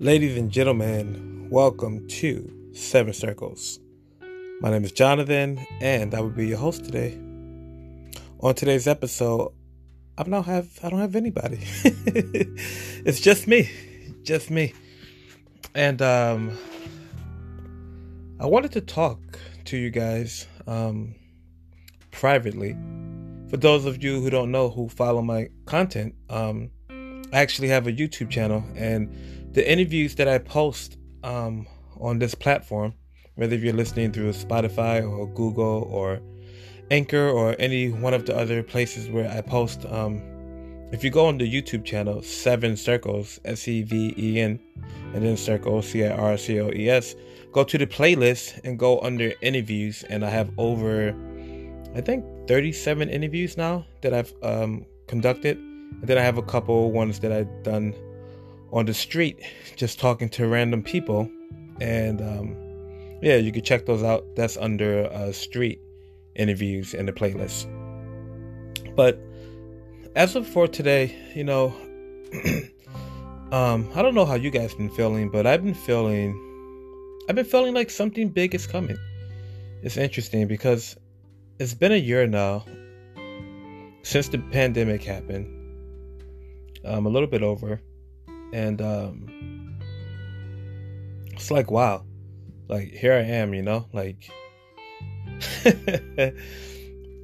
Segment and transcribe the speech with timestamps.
[0.00, 3.80] Ladies and gentlemen, welcome to Seven Circles.
[4.60, 7.18] My name is Jonathan, and I will be your host today.
[8.38, 9.52] On today's episode,
[10.16, 11.58] I don't have I don't have anybody.
[11.82, 13.68] it's just me,
[14.22, 14.72] just me,
[15.74, 16.56] and um,
[18.38, 19.18] I wanted to talk
[19.64, 21.16] to you guys um,
[22.12, 22.76] privately.
[23.50, 27.88] For those of you who don't know who follow my content, um, I actually have
[27.88, 29.12] a YouTube channel and
[29.58, 31.66] the interviews that I post um,
[31.98, 32.94] on this platform,
[33.34, 36.20] whether you're listening through Spotify or Google or
[36.92, 40.22] Anchor or any one of the other places where I post, um,
[40.92, 44.60] if you go on the YouTube channel, Seven Circles, S E V E N,
[45.12, 47.16] and then Circle, C I R C O E S,
[47.50, 50.04] go to the playlist and go under interviews.
[50.04, 51.16] And I have over,
[51.96, 55.58] I think, 37 interviews now that I've um, conducted.
[55.58, 57.92] And then I have a couple ones that I've done
[58.72, 59.40] on the street
[59.76, 61.30] just talking to random people.
[61.80, 62.56] And um,
[63.22, 64.24] yeah you can check those out.
[64.36, 65.80] That's under uh, street
[66.34, 67.66] interviews in the playlist.
[68.94, 69.20] But
[70.16, 71.72] as of for today you know
[73.52, 76.34] um, i don't know how you guys been feeling but i've been feeling
[77.28, 78.96] i've been feeling like something big is coming.
[79.82, 80.96] It's interesting because
[81.60, 82.64] it's been a year now
[84.02, 85.54] since the pandemic happened.
[86.84, 87.80] Um, a little bit over
[88.52, 89.78] and um
[91.32, 92.04] it's like wow
[92.68, 93.86] like here i am you know?
[93.92, 94.30] Like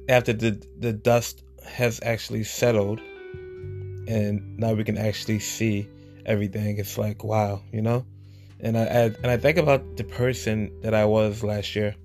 [0.09, 2.99] after the the dust has actually settled
[4.07, 5.89] and now we can actually see
[6.25, 8.05] everything it's like wow you know?
[8.59, 11.95] And I, I and i think about the person that i was last year.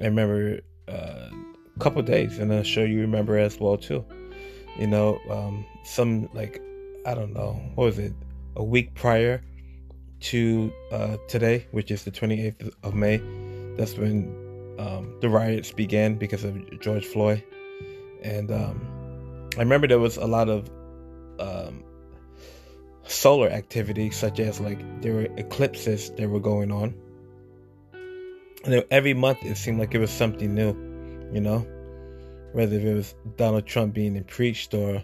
[0.00, 1.30] I remember uh,
[1.76, 4.04] a couple days and i'm sure you remember as well too.
[4.78, 6.60] You know um, some like
[7.06, 8.12] I don't know, what was it,
[8.56, 9.42] a week prior
[10.20, 13.18] to uh, today, which is the 28th of May.
[13.76, 14.34] That's when
[14.78, 17.44] um, the riots began because of George Floyd.
[18.22, 20.70] And um, I remember there was a lot of
[21.38, 21.84] um,
[23.06, 26.94] solar activity, such as like there were eclipses that were going on.
[28.64, 30.72] And every month it seemed like it was something new,
[31.32, 31.66] you know,
[32.52, 35.02] whether it was Donald Trump being impeached or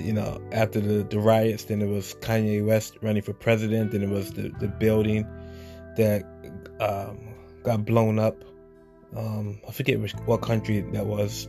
[0.00, 4.02] you know, after the, the riots, then it was Kanye West running for president, then
[4.02, 5.26] it was the, the building
[5.96, 6.24] that
[6.80, 7.18] um,
[7.62, 8.44] got blown up.
[9.16, 11.48] Um, I forget which what country that was.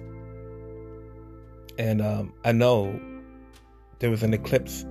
[1.78, 3.00] And um, I know
[4.00, 4.86] there was an eclipse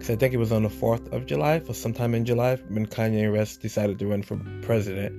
[0.00, 2.86] because I think it was on the 4th of July, for sometime in July, when
[2.86, 5.14] Kanye West decided to run for president.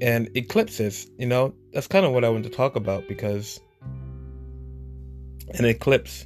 [0.00, 3.60] And eclipses, you know, that's kind of what I want to talk about because
[5.50, 6.24] an eclipse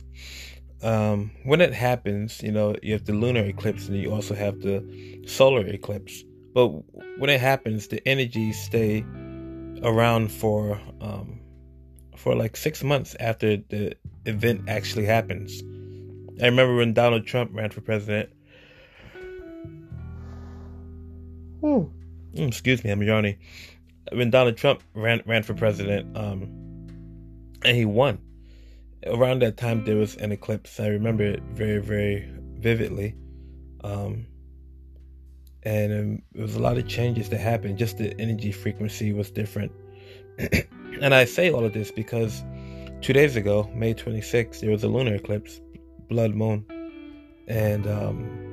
[0.82, 4.60] um, when it happens, you know, you have the lunar eclipse and you also have
[4.60, 6.22] the solar eclipse.
[6.54, 6.68] But
[7.18, 9.04] when it happens, the energies stay
[9.82, 11.40] around for um,
[12.16, 13.94] for like six months after the
[14.24, 15.62] event actually happens.
[16.42, 18.30] I remember when Donald Trump ran for president.
[21.64, 21.90] Ooh.
[22.34, 23.38] Mm, excuse me, I'm yawning.
[24.12, 26.42] When Donald Trump ran ran for president, um,
[27.64, 28.18] and he won
[29.08, 30.80] around that time there was an eclipse.
[30.80, 32.28] I remember it very, very
[32.58, 33.14] vividly.
[33.84, 34.26] Um,
[35.62, 37.78] and um, there was a lot of changes that happened.
[37.78, 39.72] Just the energy frequency was different.
[41.00, 42.44] and I say all of this because
[43.00, 45.60] two days ago, May 26th, there was a lunar eclipse,
[46.08, 46.64] blood moon,
[47.48, 48.46] and um,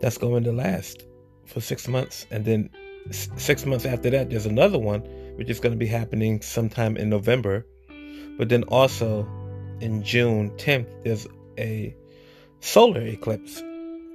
[0.00, 1.04] that's going to last
[1.46, 2.26] for six months.
[2.30, 2.70] And then
[3.10, 5.00] six months after that, there's another one,
[5.36, 7.66] which is going to be happening sometime in November
[8.38, 9.28] but then also
[9.80, 11.26] in June 10th, there's
[11.58, 11.94] a
[12.60, 13.60] solar eclipse.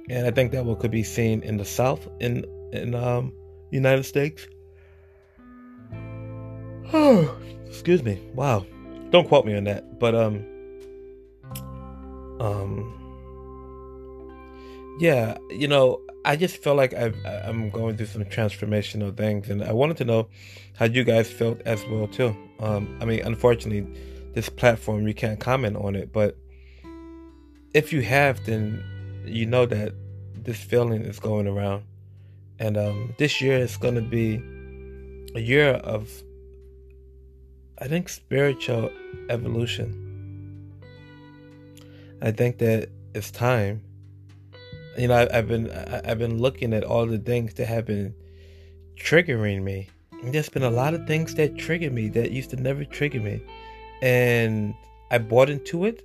[0.08, 3.32] And I think that one could be seen in the south in in um
[3.70, 4.46] United States.
[6.92, 8.20] Oh, excuse me.
[8.34, 8.66] Wow.
[9.10, 9.98] Don't quote me on that.
[9.98, 10.44] But um
[12.40, 13.00] um
[14.98, 19.62] yeah, you know, I just feel like i am going through some transformational things, and
[19.62, 20.28] I wanted to know
[20.74, 22.34] how you guys felt as well too.
[22.60, 23.86] Um, I mean, unfortunately,
[24.34, 26.12] this platform, you can't comment on it.
[26.12, 26.36] But
[27.72, 28.82] if you have, then
[29.24, 29.92] you know that
[30.34, 31.84] this feeling is going around.
[32.58, 34.40] And um, this year is going to be
[35.34, 36.10] a year of,
[37.80, 38.90] I think, spiritual
[39.28, 40.00] evolution.
[42.22, 43.82] I think that it's time.
[44.96, 47.86] You know, I, have been I, I've been looking at all the things that have
[47.86, 48.14] been
[48.96, 49.88] triggering me.
[50.22, 53.20] And there's been a lot of things that trigger me that used to never trigger
[53.20, 53.42] me
[54.04, 54.74] and
[55.10, 56.04] I bought into it,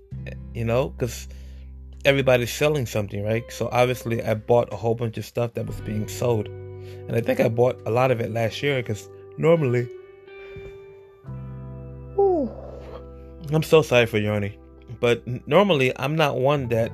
[0.54, 1.28] you know, because
[2.06, 3.44] everybody's selling something, right?
[3.52, 7.20] So obviously, I bought a whole bunch of stuff that was being sold, and I
[7.20, 9.90] think I bought a lot of it last year because normally,
[13.52, 14.56] I'm so sorry for Yarny,
[15.02, 16.92] but normally I'm not one that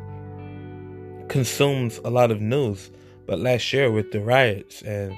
[1.28, 2.90] consumes a lot of news.
[3.28, 5.16] But last year with the riots and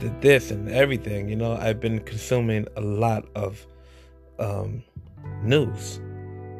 [0.00, 3.66] the this and everything, you know, I've been consuming a lot of
[4.38, 4.82] um,
[5.42, 6.00] news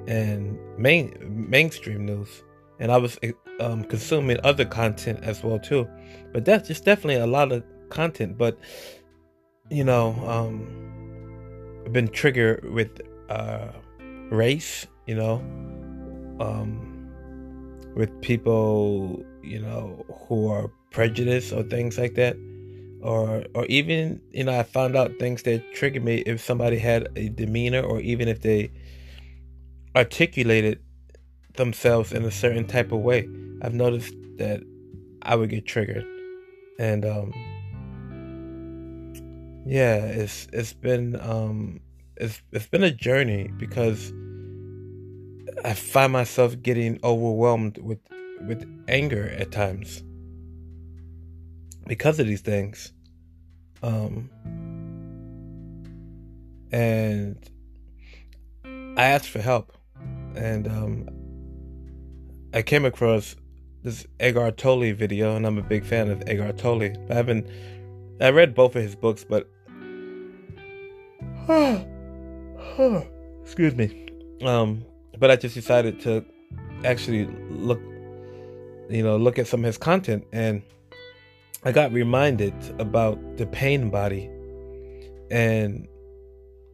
[0.07, 1.17] and main
[1.49, 2.43] mainstream news,
[2.79, 3.19] and I was
[3.61, 5.89] um, consuming other content as well too.
[6.33, 8.39] But that's just definitely a lot of content.
[8.39, 8.59] But
[9.71, 13.69] you know, um, I've been triggered with uh,
[14.31, 14.87] race.
[15.07, 15.35] You know,
[16.41, 17.11] um,
[17.95, 22.37] with people you know who are prejudiced or things like that.
[23.03, 27.09] Or, or even you know, I found out things that triggered me if somebody had
[27.17, 28.71] a demeanor, or even if they
[29.97, 30.81] articulated
[31.55, 33.29] themselves in a certain type of way,
[33.63, 34.63] I've noticed that
[35.23, 36.07] I would get triggered.
[36.79, 37.33] And um
[39.65, 41.81] yeah, it's it's been um
[42.17, 44.13] it's it's been a journey because
[45.65, 48.01] I find myself getting overwhelmed with
[48.47, 50.03] with anger at times
[51.87, 52.93] because of these things.
[53.83, 54.31] Um
[56.71, 57.37] and
[58.65, 59.77] I asked for help
[60.35, 61.09] and um,
[62.55, 63.37] I came across
[63.83, 66.93] this Eckhart Tolle video, and I'm a big fan of Eckhart Tolle.
[67.11, 67.47] I haven't,
[68.21, 69.49] I read both of his books, but
[73.43, 74.09] excuse me,
[74.43, 74.85] um,
[75.19, 76.25] but I just decided to
[76.85, 77.81] actually look,
[78.89, 80.63] you know, look at some of his content, and
[81.65, 84.31] I got reminded about the pain body,
[85.31, 85.87] and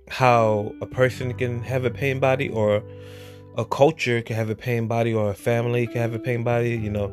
[0.08, 2.82] how a person can have a pain body or
[3.56, 6.70] a culture can have a pain body or a family can have a pain body
[6.70, 7.12] you know.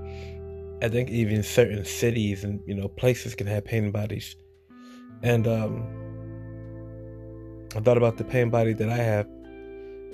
[0.81, 4.35] I think even certain cities and you know places can have pain bodies.
[5.23, 6.05] And um
[7.75, 9.27] i thought about the pain body that i have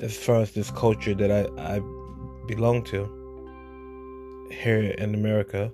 [0.02, 1.80] as far as this culture that i i
[2.48, 3.06] belong to
[4.50, 5.72] here in america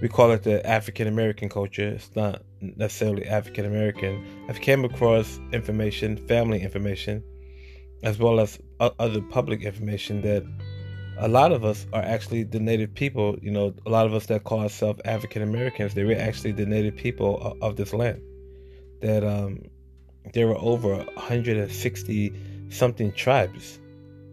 [0.00, 5.38] we call it the african american culture it's not necessarily african american i've came across
[5.52, 7.22] information family information
[8.02, 10.44] as well as other public information that
[11.18, 13.36] a lot of us are actually the native people.
[13.40, 16.66] You know, a lot of us that call ourselves African Americans, they were actually the
[16.66, 18.20] native people of, this land.
[19.00, 19.62] That um,
[20.34, 22.32] there were over 160
[22.68, 23.78] something tribes,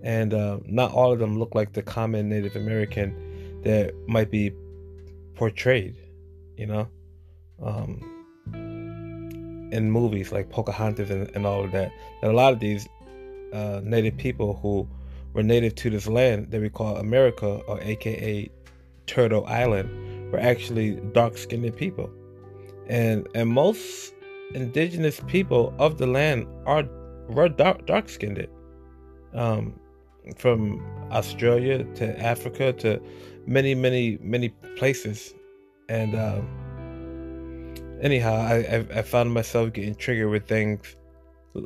[0.03, 4.51] and uh, not all of them look like the common Native American that might be
[5.35, 5.95] portrayed.
[6.57, 6.87] You know,
[7.61, 8.13] um,
[9.73, 11.91] in movies like Pocahontas and, and all of that.
[12.21, 12.87] And a lot of these
[13.51, 14.87] uh, native people who
[15.33, 18.49] were native to this land that we call America, or AKA
[19.07, 22.09] Turtle Island, were actually dark-skinned people,
[22.87, 24.13] and and most
[24.53, 26.83] indigenous people of the land are
[27.29, 28.47] were dark dark-skinned,
[29.33, 29.79] um,
[30.37, 33.01] from Australia to Africa to
[33.45, 35.33] many many many places,
[35.89, 36.63] and um,
[38.01, 40.95] anyhow, I, I, I found myself getting triggered with things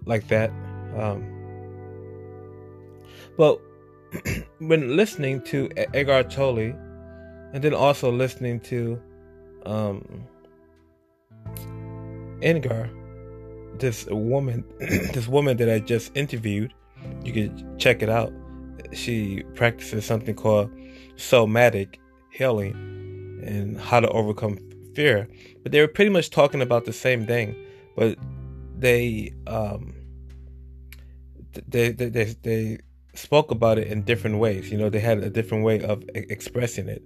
[0.06, 0.52] like that.
[0.96, 1.34] Um,
[3.38, 3.60] but
[4.60, 6.74] when listening to Eckhart Tolle,
[7.54, 9.02] and then also listening to
[9.66, 10.24] um,
[12.42, 12.90] Iyengar,
[13.80, 16.74] this woman, this woman that I just interviewed,
[17.24, 18.34] you can check it out.
[18.94, 20.72] She practices something called
[21.16, 22.00] somatic
[22.32, 22.74] healing
[23.46, 24.58] and how to overcome
[24.96, 25.28] fear.
[25.64, 27.56] But they were pretty much talking about the same thing,
[27.96, 28.18] but
[28.78, 29.94] they um,
[31.68, 32.80] they, they they they
[33.14, 34.72] spoke about it in different ways.
[34.72, 37.02] You know, they had a different way of e- expressing it.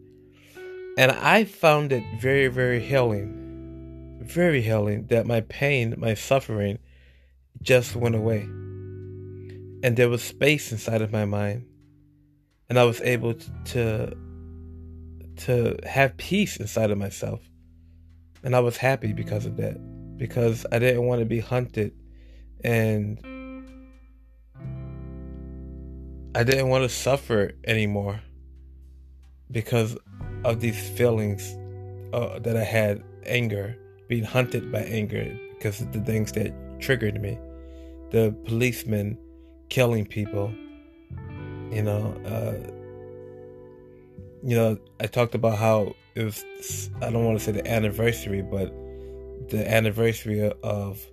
[0.97, 6.79] And I found it very, very healing, very healing that my pain, my suffering
[7.61, 8.41] just went away.
[9.83, 11.65] And there was space inside of my mind.
[12.71, 14.15] And I was able to
[15.39, 17.41] to have peace inside of myself.
[18.45, 19.75] And I was happy because of that.
[20.17, 21.91] Because I didn't want to be hunted
[22.63, 23.19] and
[26.33, 28.21] I didn't want to suffer anymore
[29.51, 29.97] because
[30.45, 31.43] of these feelings
[32.13, 33.75] uh, that I had anger,
[34.07, 37.37] being hunted by anger because of the things that triggered me.
[38.11, 39.17] The policemen
[39.67, 40.53] killing people,
[41.71, 42.13] you know.
[42.25, 42.71] Uh,
[44.43, 48.41] you know, I talked about how it was, I don't want to say the anniversary,
[48.41, 48.73] but
[49.49, 51.05] the anniversary of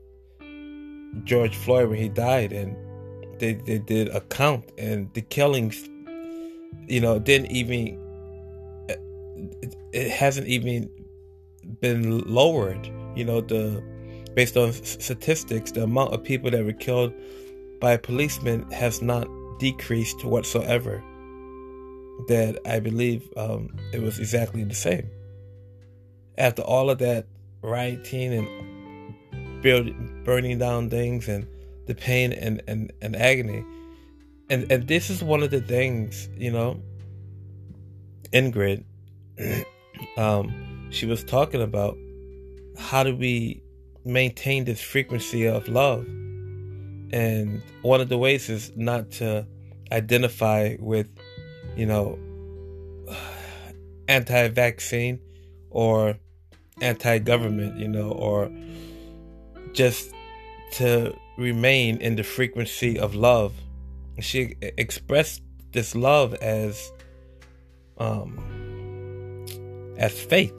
[1.25, 2.55] George Floyd when he died.
[2.55, 2.75] And
[3.39, 5.87] they, they did a count and the killings
[6.89, 7.99] you know, didn't even
[8.89, 10.91] it, it hasn't even
[11.81, 12.91] been lowered.
[13.15, 13.83] You know, the
[14.35, 17.13] based on statistics, the amount of people that were killed
[17.81, 21.03] by policemen has not decreased whatsoever.
[22.27, 25.09] That I believe um, it was exactly the same.
[26.37, 27.27] After all of that
[27.63, 29.93] rioting and build,
[30.25, 31.47] burning down things and
[31.87, 33.65] the pain and, and, and agony.
[34.51, 36.81] And and this is one of the things, you know,
[38.33, 38.85] Ingrid,
[40.17, 41.99] um, she was talking about
[42.79, 43.63] how do we
[44.05, 46.07] maintain this frequency of love?
[47.13, 49.47] And one of the ways is not to
[49.91, 51.09] identify with,
[51.77, 52.19] you know,
[54.09, 55.21] anti vaccine
[55.71, 56.19] or
[56.81, 58.51] anti government, you know, or
[59.73, 60.13] just
[60.73, 63.55] to remain in the frequency of love.
[64.21, 66.93] She expressed this love as
[67.99, 68.39] um
[69.97, 70.55] as faith.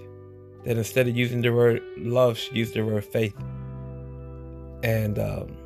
[0.65, 3.35] That instead of using the word love, she used the word faith.
[4.83, 5.58] And um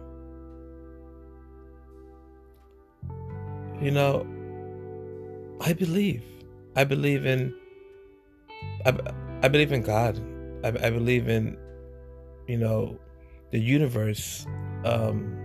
[3.84, 4.26] you know,
[5.62, 6.24] I believe.
[6.76, 7.54] I believe in
[8.86, 8.98] I,
[9.44, 10.18] I believe in God.
[10.64, 11.58] I, I believe in
[12.48, 12.98] you know
[13.52, 14.48] the universe
[14.86, 15.38] um,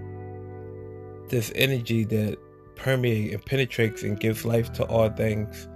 [1.29, 2.37] this energy that
[2.77, 5.69] permeates and penetrates and gives life to all things.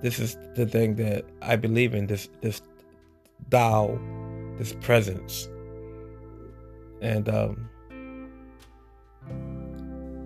[0.00, 2.06] This is the thing that I believe in.
[2.06, 2.62] This this
[3.50, 4.00] Tao,
[4.56, 5.48] this presence,
[7.02, 7.68] and um,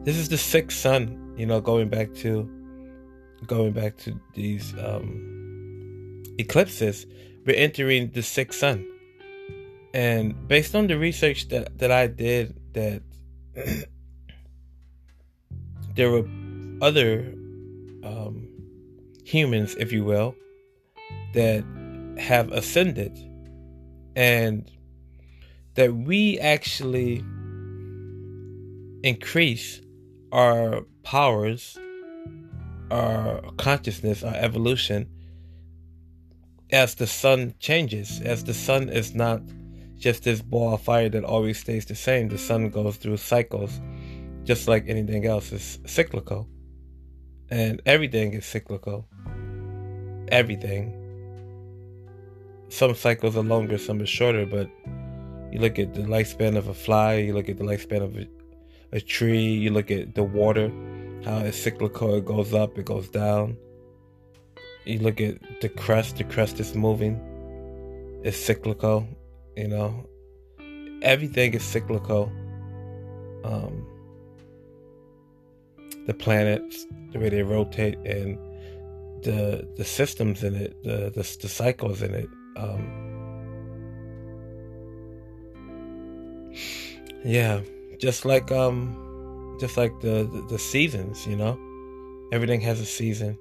[0.05, 1.26] this is the sixth sun.
[1.37, 2.49] You know, going back to
[3.47, 7.07] going back to these um, eclipses,
[7.45, 8.87] we're entering the sixth sun.
[9.93, 13.03] And based on the research that, that I did, that
[15.95, 16.27] there were
[16.83, 17.33] other
[18.05, 18.49] um,
[19.25, 20.35] humans, if you will,
[21.35, 21.65] that
[22.19, 23.17] have ascended,
[24.15, 24.71] and
[25.75, 27.25] that we actually
[29.03, 29.81] increase
[30.37, 31.79] our powers,
[32.91, 35.09] our consciousness, our evolution
[36.71, 39.41] as the sun changes, as the sun is not
[39.97, 42.29] just this ball of fire that always stays the same.
[42.29, 43.81] The sun goes through cycles,
[44.45, 46.47] just like anything else is cyclical.
[47.49, 49.09] And everything is cyclical.
[50.29, 50.93] Everything.
[52.69, 54.69] Some cycles are longer, some are shorter, but
[55.51, 58.27] you look at the lifespan of a fly, you look at the lifespan of a,
[58.93, 60.71] a tree, you look at the water,
[61.25, 63.57] how it's cyclical, it goes up, it goes down.
[64.85, 67.21] You look at the crust, the crust is moving,
[68.23, 69.07] it's cyclical.
[69.57, 70.07] You know,
[71.03, 72.31] everything is cyclical.
[73.45, 73.87] Um,
[76.07, 78.39] the planets, the way they rotate, and
[79.23, 82.29] the the systems in it, the the, the cycles in it.
[82.57, 83.07] Um,
[87.25, 87.61] yeah,
[87.99, 91.59] just like um, just like the, the the seasons, you know,
[92.33, 93.39] everything has a season,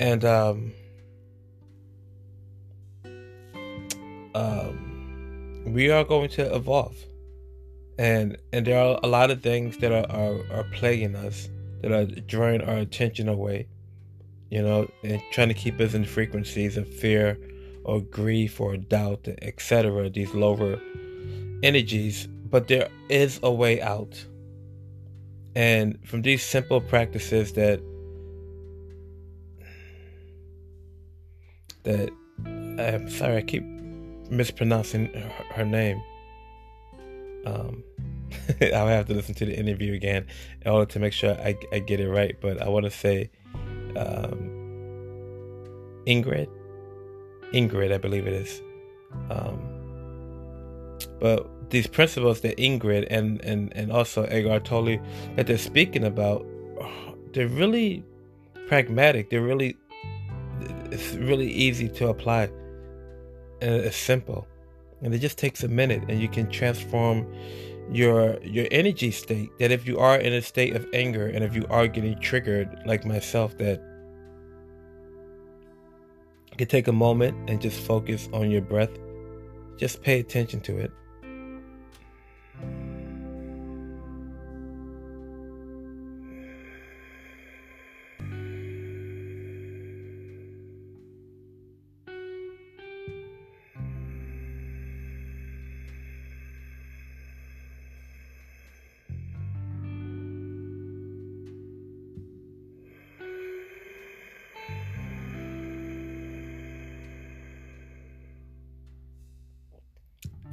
[0.00, 0.72] and um
[4.34, 6.96] um, we are going to evolve,
[7.98, 11.48] and and there are a lot of things that are are, are plaguing us
[11.82, 13.68] that are drawing our attention away,
[14.50, 17.38] you know, and trying to keep us in frequencies of fear
[17.84, 20.08] or grief or doubt, etc.
[20.08, 20.80] These lower
[21.62, 24.24] energies, but there is a way out.
[25.56, 27.80] And from these simple practices that
[31.82, 32.10] that
[32.46, 33.64] I'm sorry, I keep
[34.30, 36.00] mispronouncing her, her name.
[37.44, 37.82] Um,
[38.72, 40.24] I'll have to listen to the interview again
[40.62, 42.36] in order to make sure I, I get it right.
[42.40, 43.30] But I want to say
[43.96, 44.38] um,
[46.06, 46.46] Ingrid.
[47.52, 48.62] Ingrid, I believe it is.
[49.28, 49.58] Um,
[51.18, 54.98] but these principles that Ingrid and, and, and also Eckhart Tolle
[55.36, 56.44] that they're speaking about,
[57.32, 58.04] they're really
[58.68, 59.30] pragmatic.
[59.30, 59.76] They're really,
[60.90, 62.44] it's really easy to apply.
[63.60, 64.46] And it's simple.
[65.02, 67.26] And it just takes a minute and you can transform
[67.90, 69.50] your your energy state.
[69.58, 72.68] That if you are in a state of anger and if you are getting triggered
[72.86, 73.82] like myself that
[76.50, 78.90] you can take a moment and just focus on your breath.
[79.76, 80.92] Just pay attention to it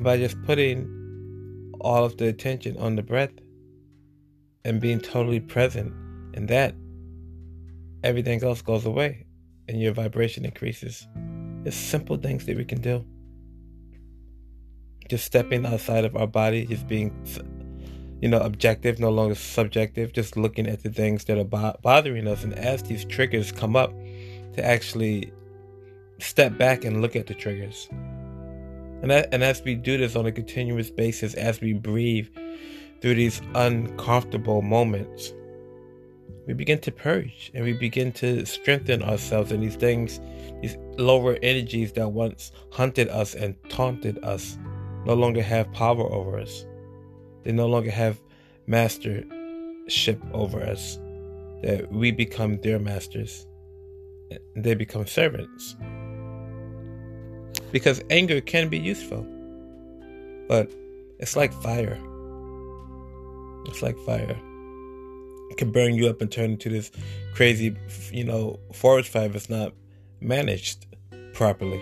[0.04, 0.88] by just putting
[1.80, 3.32] all of the attention on the breath
[4.64, 5.94] and being totally present
[6.34, 6.76] in that,
[8.04, 9.26] everything else goes away
[9.68, 11.08] and your vibration increases.
[11.66, 13.06] It's simple things that we can do.
[15.10, 17.14] Just stepping outside of our body, just being,
[18.22, 22.28] you know, objective, no longer subjective, just looking at the things that are bo- bothering
[22.28, 22.44] us.
[22.44, 23.94] And as these triggers come up,
[24.54, 25.32] to actually
[26.20, 27.90] step back and look at the triggers.
[29.02, 32.28] And, that, and as we do this on a continuous basis, as we breathe
[33.02, 35.34] through these uncomfortable moments,
[36.48, 40.20] we begin to purge and we begin to strengthen ourselves in these things,
[40.62, 44.58] these lower energies that once hunted us and taunted us
[45.06, 46.66] no longer have power over us.
[47.44, 48.22] They no longer have
[48.68, 51.00] mastership over us.
[51.64, 53.46] That we become their masters.
[54.56, 55.76] They become servants.
[57.72, 59.26] Because anger can be useful.
[60.48, 60.70] But
[61.20, 62.00] it's like fire.
[63.66, 64.36] It's like fire
[65.52, 66.92] It can burn you up and turn into this
[67.36, 67.76] crazy,
[68.12, 69.74] you know, forest fire if it's not
[70.20, 70.88] managed
[71.34, 71.82] properly.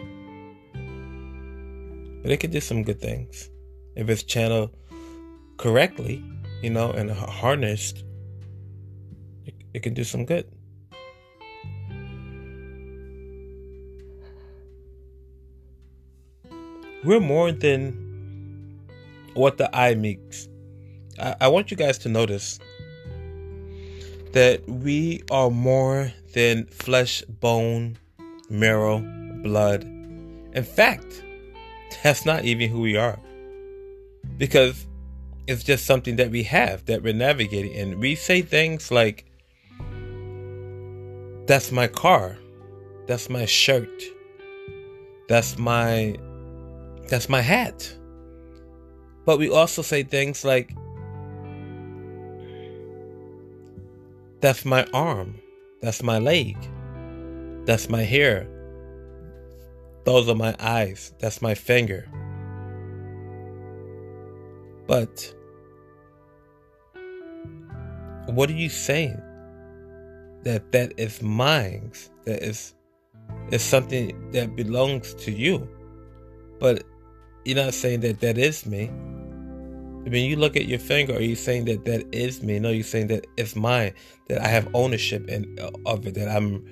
[2.22, 3.50] But it can do some good things
[3.96, 4.75] if it's channeled
[5.58, 6.24] correctly,
[6.62, 8.03] you know, and harnessed.
[9.46, 10.46] It, it can do some good.
[17.03, 17.94] We're more than
[19.34, 20.48] what the eye makes.
[21.20, 22.60] I, I want you guys to notice
[24.34, 27.98] that we are more than flesh, bone,
[28.50, 29.00] marrow,
[29.41, 29.84] blood.
[30.53, 31.24] In fact,
[32.03, 33.20] that's not even who we are.
[34.38, 34.86] Because
[35.48, 37.75] it's just something that we have that we're navigating.
[37.75, 39.25] And we say things like,
[41.48, 42.38] that's my car.
[43.07, 44.03] That's my shirt.
[45.27, 46.16] That's my
[47.09, 47.93] that's my hat.
[49.25, 50.72] But we also say things like
[54.41, 55.39] That's my arm.
[55.81, 56.57] That's my leg.
[57.65, 58.48] That's my hair.
[60.05, 61.13] Those are my eyes.
[61.19, 62.07] That's my finger.
[64.87, 65.33] But
[68.27, 69.22] what are you saying?
[70.43, 71.91] That that is mine.
[72.24, 72.75] That is
[73.51, 75.67] is something that belongs to you.
[76.59, 76.83] But
[77.45, 78.87] you're not saying that that is me.
[78.87, 82.59] When you look at your finger, are you saying that that is me?
[82.59, 83.93] No, you're saying that it's mine,
[84.27, 86.65] that I have ownership in, uh, of it, that I'm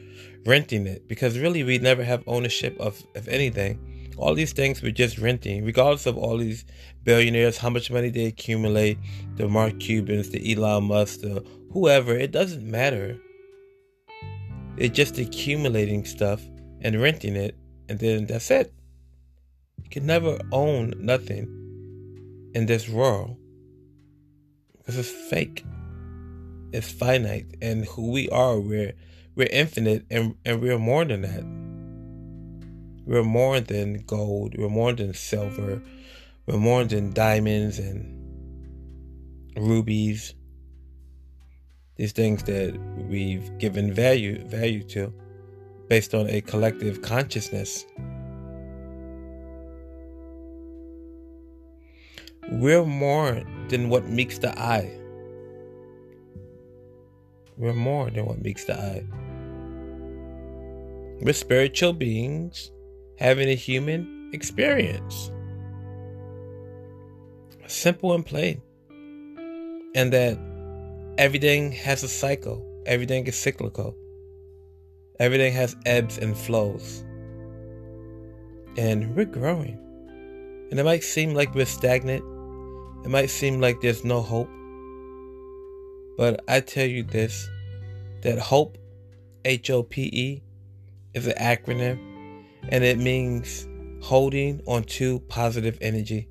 [0.46, 1.08] renting it.
[1.08, 4.14] Because really, we never have ownership of, of anything.
[4.18, 6.66] All these things we're just renting, regardless of all these
[7.04, 8.98] billionaires, how much money they accumulate,
[9.36, 13.18] the Mark Cubans, the Elon Musk, the whoever, it doesn't matter.
[14.78, 16.42] They're just accumulating stuff
[16.82, 17.56] and renting it,
[17.90, 18.74] and then that's it.
[19.84, 23.38] You can never own nothing in this world.
[24.78, 25.64] Because it's fake.
[26.72, 27.56] It's finite.
[27.62, 28.94] And who we are we're
[29.36, 31.44] we're infinite and, and we're more than that.
[33.06, 34.56] We're more than gold.
[34.58, 35.82] We're more than silver.
[36.46, 38.18] We're more than diamonds and
[39.56, 40.34] rubies.
[41.96, 45.14] These things that we've given value value to
[45.88, 47.86] based on a collective consciousness
[52.50, 54.90] We're more than what meets the eye.
[57.58, 59.04] We're more than what meets the eye.
[61.20, 62.72] We're spiritual beings
[63.18, 65.32] having a human experience.
[67.66, 68.62] Simple and plain.
[69.94, 70.40] And that
[71.18, 73.94] everything has a cycle, everything is cyclical,
[75.20, 77.04] everything has ebbs and flows.
[78.78, 79.78] And we're growing.
[80.72, 82.24] And it might seem like we're stagnant
[83.08, 84.50] it might seem like there's no hope,
[86.18, 87.48] but I tell you this
[88.22, 88.78] that hope,
[89.46, 90.44] H O P E,
[91.14, 93.66] is an acronym and it means
[94.02, 96.28] holding on to positive energy.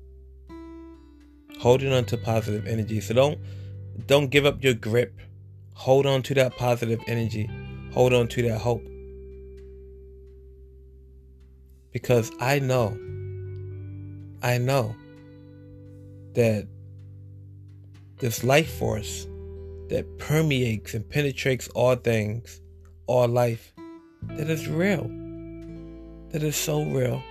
[1.59, 3.01] Holding on to positive energy.
[3.01, 3.39] So don't
[4.05, 5.19] don't give up your grip.
[5.73, 7.49] Hold on to that positive energy.
[7.91, 8.85] Hold on to that hope.
[11.91, 12.95] Because I know,
[14.43, 14.95] I know
[16.37, 16.67] that
[18.19, 19.25] this life force
[19.89, 22.61] that permeates and penetrates all things,
[23.07, 23.73] all life,
[24.35, 25.09] that is real,
[26.29, 27.23] that is so real,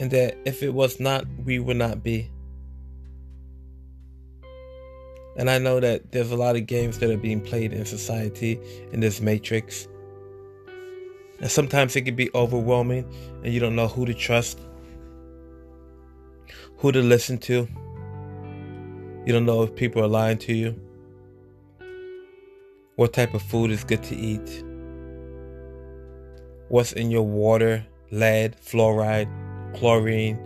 [0.00, 2.28] and that if it was not, we would not be.
[5.36, 8.58] And I know that there's a lot of games that are being played in society
[8.90, 9.86] in this matrix.
[11.40, 13.08] And sometimes it can be overwhelming
[13.44, 14.58] and you don't know who to trust
[16.78, 17.68] who to listen to.
[19.26, 20.80] You don't know if people are lying to you.
[22.96, 24.64] What type of food is good to eat?
[26.68, 27.86] What's in your water?
[28.10, 29.28] Lead, fluoride,
[29.74, 30.38] chlorine,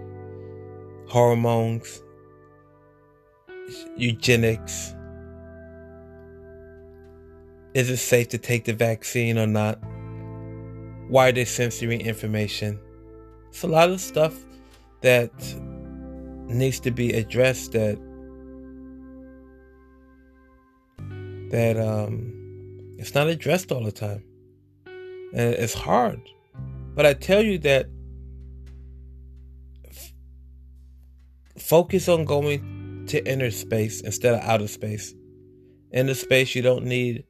[1.08, 2.02] hormones,
[3.96, 4.94] eugenics.
[7.74, 9.78] Is it safe to take the vaccine or not?
[11.08, 12.80] Why are they censoring information?
[13.48, 14.34] It's a lot of stuff
[15.02, 15.32] that
[16.54, 17.98] needs to be addressed that
[21.50, 22.32] that um
[22.98, 24.24] it's not addressed all the time.
[25.34, 26.20] And it's hard.
[26.94, 27.86] But I tell you that
[29.88, 30.12] f-
[31.58, 35.14] focus on going to inner space instead of outer space.
[35.92, 37.24] Inner space, you don't need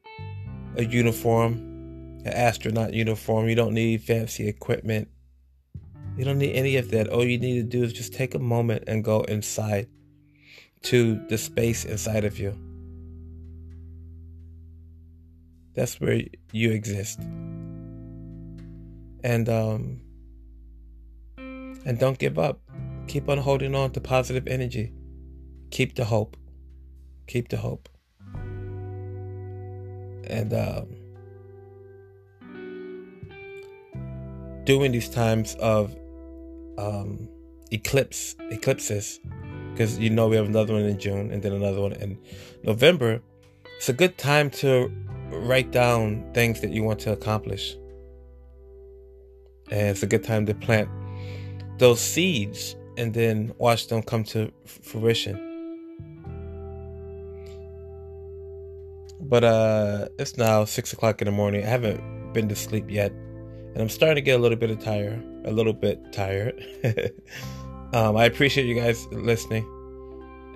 [0.77, 1.53] a uniform,
[2.25, 3.49] an astronaut uniform.
[3.49, 5.07] You don't need fancy equipment.
[6.15, 7.07] You don't need any of that.
[7.07, 9.87] All you need to do is just take a moment and go inside
[10.83, 12.55] to the space inside of you.
[15.73, 16.21] That's where
[16.51, 17.19] you exist.
[19.23, 20.01] And um
[21.37, 22.61] and don't give up.
[23.07, 24.93] Keep on holding on to positive energy.
[25.71, 26.37] Keep the hope.
[27.27, 27.89] Keep the hope.
[30.25, 30.95] And um
[34.65, 35.95] during these times of
[36.77, 37.27] um
[37.71, 39.19] eclipse eclipses
[39.71, 42.17] because you know we have another one in June and then another one in
[42.63, 43.21] November.
[43.77, 44.91] It's a good time to
[45.31, 47.75] write down things that you want to accomplish.
[49.71, 50.89] And it's a good time to plant
[51.79, 55.35] those seeds and then watch them come to fruition.
[59.19, 61.63] But uh it's now six o'clock in the morning.
[61.63, 63.11] I haven't been to sleep yet.
[63.11, 65.32] And I'm starting to get a little bit of tired.
[65.45, 66.55] A little bit tired.
[67.93, 69.67] um, I appreciate you guys listening.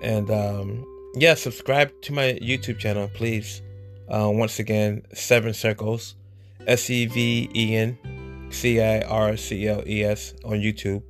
[0.02, 3.62] And um yeah, subscribe to my YouTube channel, please.
[4.08, 6.14] Uh, once again, Seven Circles,
[6.66, 7.98] S E V E N
[8.50, 11.02] C I R C L E S on YouTube.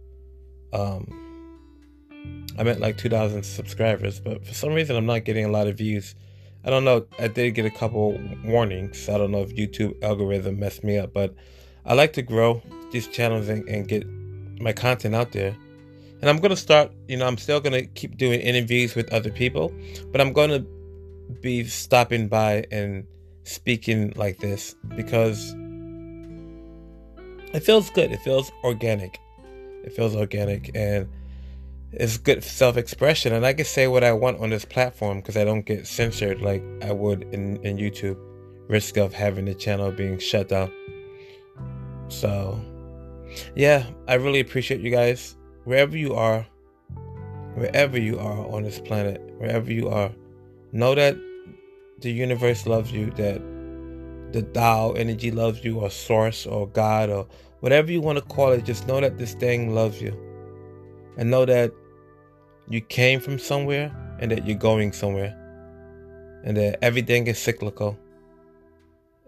[0.73, 1.15] Um,
[2.59, 5.79] I'm at like 2,000 subscribers, but for some reason I'm not getting a lot of
[5.79, 6.15] views.
[6.65, 7.07] I don't know.
[7.19, 9.09] I did get a couple warnings.
[9.09, 11.35] I don't know if YouTube algorithm messed me up, but
[11.87, 14.07] I like to grow these channels and, and get
[14.61, 15.57] my content out there.
[16.21, 16.93] And I'm gonna start.
[17.07, 19.73] You know, I'm still gonna keep doing interviews with other people,
[20.11, 20.65] but I'm gonna
[21.41, 23.07] be stopping by and
[23.45, 25.55] speaking like this because
[27.55, 28.13] it feels good.
[28.13, 29.19] It feels organic.
[29.85, 31.09] It feels organic and
[31.93, 33.33] it's good self expression.
[33.33, 36.41] And I can say what I want on this platform because I don't get censored
[36.41, 38.19] like I would in, in YouTube.
[38.69, 40.71] Risk of having the channel being shut down.
[42.09, 42.61] So,
[43.55, 45.37] yeah, I really appreciate you guys.
[45.65, 46.47] Wherever you are,
[47.55, 50.11] wherever you are on this planet, wherever you are,
[50.73, 51.17] know that
[52.01, 53.43] the universe loves you, that
[54.33, 57.27] the Tao energy loves you, or Source, or God, or
[57.61, 58.65] whatever you want to call it.
[58.65, 60.17] Just know that this thing loves you.
[61.17, 61.73] And know that
[62.69, 65.35] you came from somewhere and that you're going somewhere.
[66.45, 67.99] And that everything is cyclical.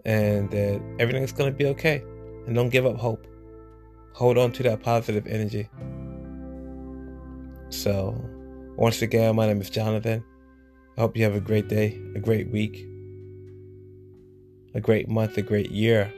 [0.05, 2.01] And that everything is going to be okay.
[2.45, 3.27] And don't give up hope.
[4.13, 5.69] Hold on to that positive energy.
[7.69, 8.15] So,
[8.75, 10.23] once again, my name is Jonathan.
[10.97, 12.85] I hope you have a great day, a great week,
[14.75, 16.11] a great month, a great year,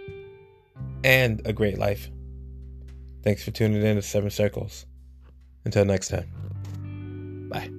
[1.03, 2.10] and a great life.
[3.23, 4.86] Thanks for tuning in to Seven Circles.
[5.65, 7.49] Until next time.
[7.49, 7.69] Bye.